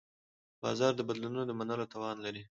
بازار 0.63 0.91
د 0.95 1.01
بدلونونو 1.07 1.45
د 1.47 1.51
منلو 1.59 1.85
توان 1.93 2.17
لري. 2.25 2.43